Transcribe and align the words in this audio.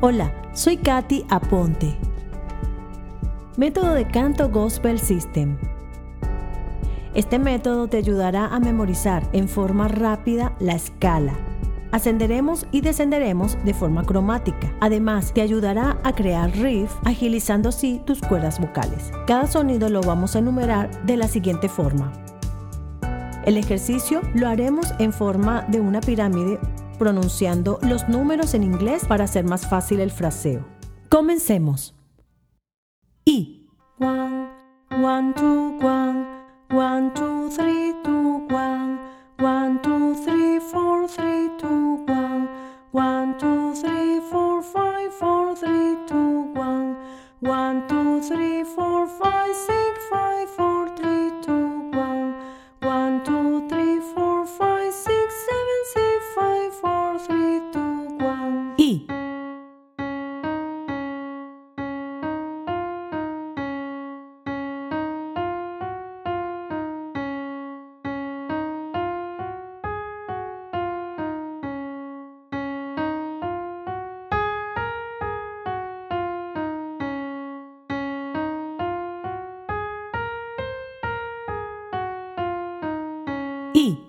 Hola, 0.00 0.32
soy 0.52 0.76
Katy 0.76 1.24
Aponte. 1.28 1.98
Método 3.56 3.94
de 3.94 4.06
canto 4.06 4.48
Gospel 4.48 5.00
System. 5.00 5.58
Este 7.14 7.40
método 7.40 7.88
te 7.88 7.96
ayudará 7.96 8.46
a 8.46 8.60
memorizar 8.60 9.28
en 9.32 9.48
forma 9.48 9.88
rápida 9.88 10.54
la 10.60 10.74
escala. 10.74 11.32
Ascenderemos 11.90 12.64
y 12.70 12.82
descenderemos 12.82 13.58
de 13.64 13.74
forma 13.74 14.04
cromática. 14.04 14.72
Además, 14.78 15.32
te 15.34 15.40
ayudará 15.40 15.98
a 16.04 16.12
crear 16.12 16.52
riff, 16.52 16.92
agilizando 17.04 17.70
así 17.70 18.00
tus 18.06 18.20
cuerdas 18.20 18.60
vocales. 18.60 19.10
Cada 19.26 19.48
sonido 19.48 19.88
lo 19.88 20.00
vamos 20.02 20.36
a 20.36 20.38
enumerar 20.38 20.92
de 21.06 21.16
la 21.16 21.26
siguiente 21.26 21.68
forma. 21.68 22.12
El 23.44 23.56
ejercicio 23.56 24.20
lo 24.32 24.46
haremos 24.46 24.94
en 25.00 25.12
forma 25.12 25.62
de 25.62 25.80
una 25.80 26.00
pirámide 26.00 26.60
pronunciando 26.98 27.78
los 27.82 28.08
números 28.08 28.54
en 28.54 28.62
inglés 28.64 29.04
para 29.06 29.24
hacer 29.24 29.44
más 29.44 29.68
fácil 29.68 30.00
el 30.00 30.10
fraseo. 30.10 30.66
Comencemos. 31.08 31.94
I. 33.24 33.66
One, 33.98 34.48
one, 34.90 35.34
two, 35.34 35.78
one, 35.80 36.26
one, 36.70 37.12
two, 37.14 37.50
three, 37.50 37.94
two, 38.04 38.46
one, 38.50 38.98
one, 39.40 39.80
two, 39.82 40.14
three, 40.24 40.37
I. 83.74 84.07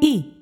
I. 0.00 0.37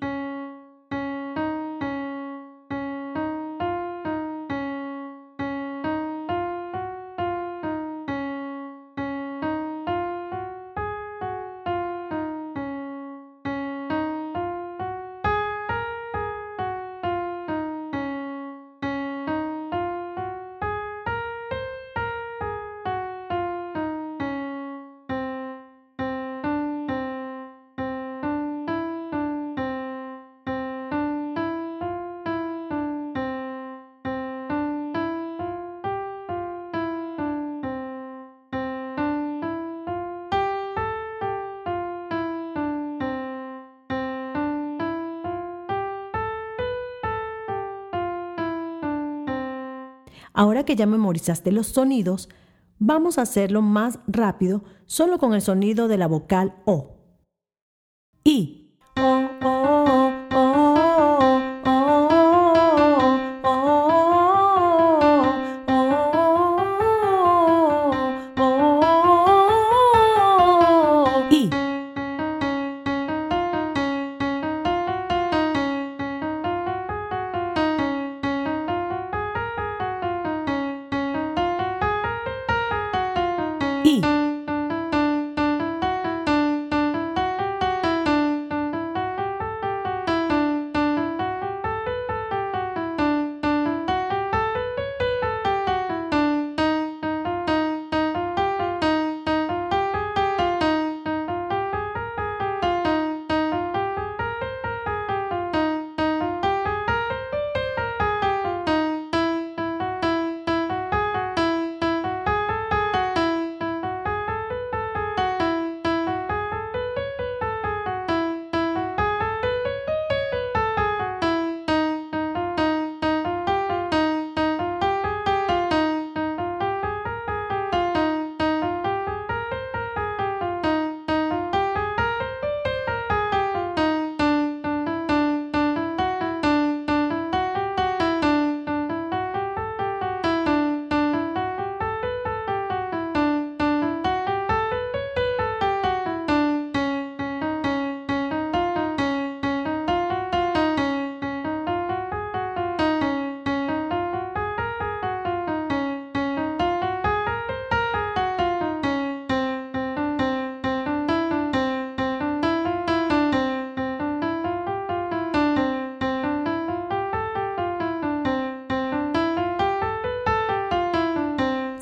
Ahora 50.36 50.66
que 50.66 50.76
ya 50.76 50.84
memorizaste 50.84 51.50
los 51.50 51.68
sonidos, 51.68 52.28
vamos 52.78 53.16
a 53.16 53.22
hacerlo 53.22 53.62
más 53.62 54.00
rápido 54.06 54.64
solo 54.84 55.18
con 55.18 55.32
el 55.32 55.40
sonido 55.40 55.88
de 55.88 55.96
la 55.96 56.08
vocal 56.08 56.56
O. 56.66 56.98
I. 58.22 58.55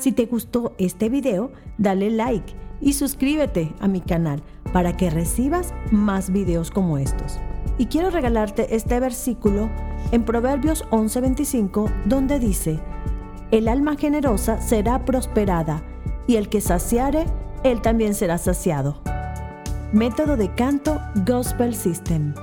Si 0.05 0.11
te 0.11 0.27
gustó 0.27 0.75
este 0.77 1.09
video, 1.09 1.51
dale 1.79 2.11
like 2.11 2.53
y 2.79 2.93
suscríbete 2.93 3.73
a 3.79 3.87
mi 3.87 4.01
canal 4.01 4.43
para 4.71 4.95
que 4.95 5.09
recibas 5.09 5.73
más 5.89 6.29
videos 6.29 6.69
como 6.69 6.99
estos. 6.99 7.39
Y 7.79 7.87
quiero 7.87 8.11
regalarte 8.11 8.75
este 8.75 8.99
versículo 8.99 9.67
en 10.11 10.23
Proverbios 10.23 10.85
11:25 10.91 11.91
donde 12.05 12.37
dice, 12.37 12.79
el 13.49 13.67
alma 13.67 13.95
generosa 13.97 14.61
será 14.61 15.05
prosperada 15.05 15.81
y 16.27 16.35
el 16.35 16.49
que 16.49 16.61
saciare, 16.61 17.25
él 17.63 17.81
también 17.81 18.13
será 18.13 18.37
saciado. 18.37 19.01
Método 19.91 20.37
de 20.37 20.53
canto 20.53 21.01
Gospel 21.25 21.73
System. 21.73 22.35